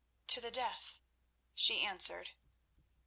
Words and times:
"To 0.29 0.41
the 0.41 0.49
death," 0.49 0.99
she 1.53 1.85
answered. 1.85 2.31